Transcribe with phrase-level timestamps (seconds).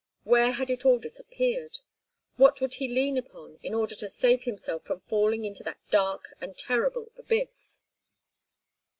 [0.23, 1.77] Where had it all disappeared?
[2.35, 6.25] What would he lean upon in order to save himself from falling into that dark
[6.41, 7.83] and terrible abyss?